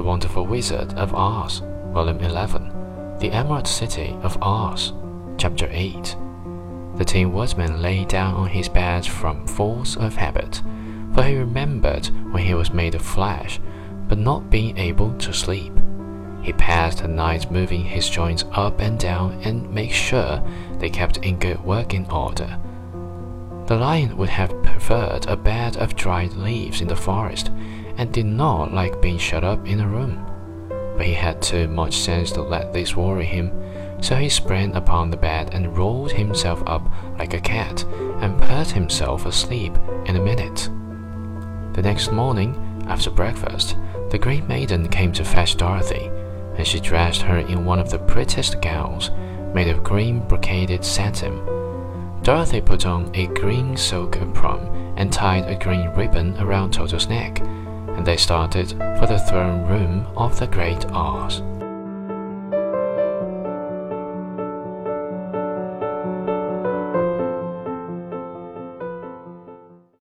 The 0.00 0.06
Wonderful 0.06 0.46
Wizard 0.46 0.94
of 0.94 1.14
Oz, 1.14 1.60
Volume 1.92 2.20
11, 2.20 3.18
The 3.18 3.30
Emerald 3.32 3.66
City 3.66 4.16
of 4.22 4.38
Oz, 4.40 4.94
Chapter 5.36 5.68
8. 5.70 6.16
The 6.96 7.04
Tin 7.04 7.34
Woodman 7.34 7.82
lay 7.82 8.06
down 8.06 8.32
on 8.32 8.48
his 8.48 8.66
bed 8.66 9.04
from 9.04 9.46
force 9.46 9.98
of 9.98 10.16
habit, 10.16 10.62
for 11.14 11.22
he 11.22 11.36
remembered 11.36 12.06
when 12.32 12.42
he 12.42 12.54
was 12.54 12.72
made 12.72 12.94
of 12.94 13.02
flesh, 13.02 13.60
but 14.08 14.16
not 14.16 14.48
being 14.48 14.78
able 14.78 15.12
to 15.18 15.34
sleep. 15.34 15.74
He 16.40 16.54
passed 16.54 17.02
the 17.02 17.08
night 17.08 17.50
moving 17.50 17.84
his 17.84 18.08
joints 18.08 18.46
up 18.52 18.80
and 18.80 18.98
down 18.98 19.38
and 19.44 19.70
make 19.70 19.92
sure 19.92 20.42
they 20.78 20.88
kept 20.88 21.18
in 21.18 21.38
good 21.38 21.62
working 21.62 22.10
order. 22.10 22.58
The 23.66 23.76
lion 23.76 24.16
would 24.16 24.30
have 24.30 24.62
preferred 24.62 25.26
a 25.26 25.36
bed 25.36 25.76
of 25.76 25.94
dried 25.94 26.32
leaves 26.32 26.80
in 26.80 26.88
the 26.88 26.96
forest, 26.96 27.50
and 28.00 28.14
did 28.14 28.24
not 28.24 28.72
like 28.72 29.02
being 29.02 29.18
shut 29.18 29.44
up 29.44 29.68
in 29.68 29.78
a 29.78 29.86
room. 29.86 30.24
But 30.96 31.04
he 31.04 31.12
had 31.12 31.42
too 31.42 31.68
much 31.68 31.98
sense 31.98 32.32
to 32.32 32.40
let 32.40 32.72
this 32.72 32.96
worry 32.96 33.26
him, 33.26 33.52
so 34.00 34.16
he 34.16 34.30
sprang 34.30 34.74
upon 34.74 35.10
the 35.10 35.18
bed 35.18 35.50
and 35.52 35.76
rolled 35.76 36.10
himself 36.10 36.62
up 36.66 36.90
like 37.18 37.34
a 37.34 37.40
cat, 37.40 37.84
and 38.22 38.40
put 38.40 38.68
himself 38.68 39.26
asleep 39.26 39.76
in 40.06 40.16
a 40.16 40.24
minute. 40.24 40.70
The 41.74 41.82
next 41.82 42.10
morning, 42.10 42.56
after 42.88 43.10
breakfast, 43.10 43.76
the 44.08 44.18
Green 44.18 44.48
Maiden 44.48 44.88
came 44.88 45.12
to 45.12 45.22
fetch 45.22 45.58
Dorothy, 45.58 46.10
and 46.56 46.66
she 46.66 46.80
dressed 46.80 47.20
her 47.20 47.40
in 47.40 47.66
one 47.66 47.78
of 47.78 47.90
the 47.90 47.98
prettiest 47.98 48.62
gowns, 48.62 49.10
made 49.54 49.68
of 49.68 49.84
green 49.84 50.26
brocaded 50.26 50.86
satin. 50.86 51.38
Dorothy 52.22 52.62
put 52.62 52.86
on 52.86 53.10
a 53.14 53.26
green 53.26 53.76
silk 53.76 54.16
apron 54.16 54.94
and 54.96 55.12
tied 55.12 55.46
a 55.50 55.62
green 55.62 55.90
ribbon 55.90 56.38
around 56.38 56.72
Toto's 56.72 57.06
neck, 57.06 57.42
and 57.96 58.06
they 58.06 58.16
started 58.16 58.70
for 58.98 59.06
the 59.06 59.18
throne 59.18 59.66
room 59.66 60.06
of 60.16 60.38
the 60.38 60.46
Great 60.46 60.84
Oz. 60.86 61.42